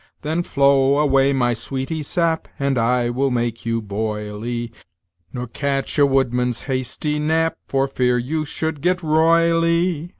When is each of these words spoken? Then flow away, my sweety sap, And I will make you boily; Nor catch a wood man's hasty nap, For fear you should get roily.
Then 0.23 0.41
flow 0.41 0.97
away, 0.97 1.31
my 1.31 1.53
sweety 1.53 2.01
sap, 2.01 2.47
And 2.57 2.79
I 2.79 3.11
will 3.11 3.29
make 3.29 3.67
you 3.67 3.83
boily; 3.83 4.71
Nor 5.31 5.45
catch 5.45 5.99
a 5.99 6.07
wood 6.07 6.33
man's 6.33 6.61
hasty 6.61 7.19
nap, 7.19 7.55
For 7.67 7.87
fear 7.87 8.17
you 8.17 8.43
should 8.43 8.81
get 8.81 9.03
roily. 9.03 10.09